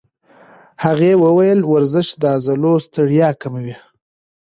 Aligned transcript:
هغې 0.83 1.11
وویل 1.23 1.59
ورزش 1.73 2.07
د 2.21 2.23
عضلو 2.35 2.73
ستړیا 2.85 3.29
کموي. 3.41 3.75